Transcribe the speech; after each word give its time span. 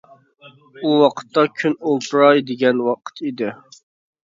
ئۇ 0.87 0.93
ۋاقىتتا 1.01 1.43
كۈن 1.59 1.77
ئولتۇراي 1.91 2.43
دېگەن 2.51 2.83
ۋاقىت 2.91 3.25
ئىدى. 3.29 3.55